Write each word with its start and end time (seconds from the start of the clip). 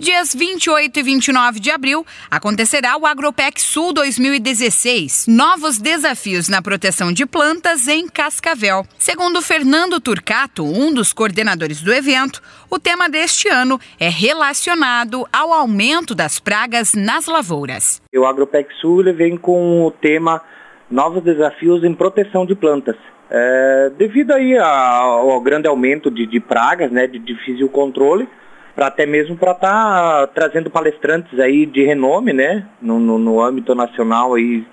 Dias 0.00 0.34
28 0.34 0.98
e 0.98 1.02
29 1.02 1.60
de 1.60 1.70
abril 1.70 2.06
acontecerá 2.30 2.96
o 2.96 3.04
Agropec 3.04 3.60
Sul 3.60 3.92
2016, 3.92 5.26
novos 5.28 5.76
desafios 5.76 6.48
na 6.48 6.62
proteção 6.62 7.12
de 7.12 7.26
plantas 7.26 7.86
em 7.86 8.08
Cascavel. 8.08 8.86
Segundo 8.98 9.42
Fernando 9.42 10.00
Turcato, 10.00 10.64
um 10.64 10.90
dos 10.90 11.12
coordenadores 11.12 11.82
do 11.82 11.92
evento, 11.92 12.40
o 12.70 12.78
tema 12.78 13.10
deste 13.10 13.50
ano 13.50 13.78
é 13.98 14.08
relacionado 14.08 15.28
ao 15.30 15.52
aumento 15.52 16.14
das 16.14 16.40
pragas 16.40 16.94
nas 16.94 17.26
lavouras. 17.26 18.00
O 18.16 18.24
Agropec 18.24 18.72
Sul 18.80 19.04
vem 19.14 19.36
com 19.36 19.84
o 19.84 19.90
tema 19.90 20.40
Novos 20.90 21.22
desafios 21.22 21.84
em 21.84 21.94
proteção 21.94 22.46
de 22.46 22.54
plantas. 22.54 22.96
É, 23.30 23.92
devido 23.98 24.32
aí 24.32 24.56
ao, 24.56 25.40
grande 25.42 25.68
aumento 25.68 26.10
de, 26.10 26.26
de 26.26 26.40
pragas, 26.40 26.90
né, 26.90 27.06
de 27.06 27.18
difícil 27.18 27.68
controle, 27.68 28.26
para 28.74 28.86
até 28.86 29.06
mesmo 29.06 29.36
para 29.36 29.52
estar 29.52 29.70
tá 29.70 30.26
trazendo 30.28 30.70
palestrantes 30.70 31.38
aí 31.38 31.66
de 31.66 31.84
renome, 31.84 32.32
né, 32.32 32.66
no, 32.80 32.98
no, 32.98 33.18
no 33.18 33.42
âmbito 33.42 33.74
nacional 33.74 34.34
aí 34.34 34.64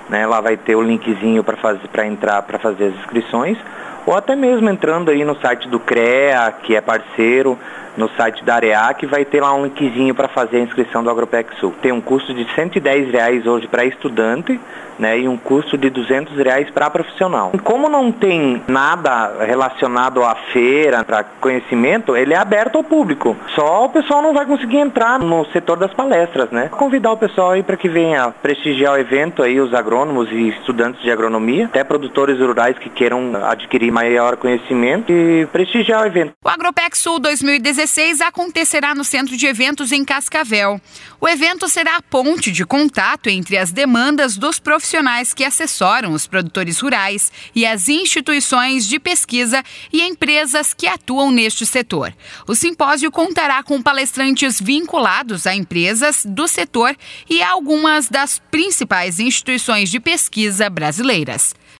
né? 0.09 0.25
Lá 0.25 0.41
vai 0.41 0.57
ter 0.57 0.77
o 0.77 0.83
linkzinho 0.83 1.43
para 1.43 1.57
fazer 1.57 1.89
para 1.89 2.07
entrar 2.07 2.41
para 2.43 2.61
fazer 2.61 2.85
as 2.85 2.95
inscrições 3.01 3.59
ou 4.07 4.17
até 4.17 4.37
mesmo 4.37 4.69
entrando 4.69 5.11
aí 5.11 5.25
no 5.25 5.39
site 5.41 5.69
do 5.69 5.81
CREA, 5.81 6.53
que 6.63 6.77
é 6.77 6.81
parceiro, 6.81 7.59
no 7.97 8.09
site 8.17 8.45
da 8.45 8.55
Areac, 8.55 9.07
vai 9.07 9.25
ter 9.25 9.41
lá 9.41 9.55
um 9.55 9.65
linkzinho 9.65 10.15
para 10.15 10.29
fazer 10.29 10.59
a 10.59 10.61
inscrição 10.61 11.03
do 11.03 11.11
Agropec 11.11 11.55
Sul. 11.59 11.75
Tem 11.81 11.93
um 11.93 12.01
custo 12.01 12.35
de 12.35 12.47
110 12.55 13.11
reais 13.11 13.47
hoje 13.47 13.67
para 13.69 13.85
estudante, 13.85 14.61
né, 14.99 15.19
e 15.19 15.29
um 15.29 15.37
custo 15.37 15.77
de 15.77 15.91
200 15.91 16.37
reais 16.37 16.71
para 16.71 16.89
profissional. 16.89 17.53
Como 17.63 17.89
não 17.89 18.13
tem 18.13 18.63
nada 18.69 19.45
relacionado 19.45 20.23
à 20.23 20.35
feira, 20.53 21.05
para 21.05 21.25
conhecimento, 21.25 22.17
ele 22.17 22.33
é 22.33 22.37
aberto 22.37 22.77
ao 22.77 22.85
público. 22.85 23.37
Só 23.55 23.87
o 23.87 23.89
pessoal 23.89 24.23
não 24.23 24.33
vai 24.33 24.47
conseguir 24.47 24.79
entrar 24.79 25.19
no 25.19 25.45
setor 25.47 25.79
das 25.79 25.93
palestras, 25.93 26.51
né? 26.51 26.69
Convidar 26.71 27.13
o 27.13 27.17
pessoal 27.17 27.53
aí 27.53 27.63
para 27.63 27.77
que 27.77 27.89
venha 27.89 28.33
prestigiar 28.43 28.95
o 28.95 28.97
evento 28.97 29.43
aí, 29.43 29.61
os 29.61 29.75
agrônomos 29.75 30.31
e 30.31 30.51
estudantes 30.51 31.03
de 31.03 31.11
agronomia, 31.11 31.67
até 31.67 31.83
produtores 31.83 32.39
rurais 32.39 32.79
que 32.79 32.89
queiram 32.89 33.33
adquirir 33.45 33.91
maior 33.91 34.37
conhecimento 34.37 35.11
e 35.11 35.47
prestigiar 35.47 36.03
o 36.03 36.07
evento. 36.07 36.33
O 36.45 36.49
Agropec 36.49 36.97
Sul 36.97 37.19
2016 37.19 37.84
acontecerá 38.21 38.95
no 38.95 39.05
Centro 39.05 39.37
de 39.37 39.47
Eventos 39.47 39.93
em 39.93 40.05
Cascavel. 40.05 40.81
O 41.21 41.29
evento 41.29 41.69
será 41.69 41.97
a 41.97 42.03
ponte 42.03 42.51
de 42.51 42.65
contato 42.65 43.29
entre 43.29 43.59
as 43.59 43.71
demandas 43.71 44.37
dos 44.37 44.59
profissionais 44.59 45.35
que 45.35 45.45
assessoram 45.45 46.13
os 46.13 46.27
produtores 46.27 46.81
rurais 46.81 47.31
e 47.55 47.67
as 47.67 47.89
instituições 47.89 48.87
de 48.87 48.99
pesquisa 48.99 49.63
e 49.93 50.03
empresas 50.03 50.73
que 50.73 50.87
atuam 50.87 51.31
neste 51.31 51.67
setor. 51.67 52.15
O 52.47 52.55
simpósio 52.55 53.11
contará 53.11 53.63
com 53.63 53.83
palestrantes 53.83 54.61
vinculados 54.61 55.47
a 55.47 55.55
empresas 55.55 56.25
do 56.25 56.49
setor 56.49 56.97
e 57.29 57.43
algumas 57.43 58.09
das 58.09 58.41
principais 58.51 59.21
instituições 59.21 59.91
de 59.91 60.01
pesquisa 60.01 60.71
brasileiras. 60.71 61.55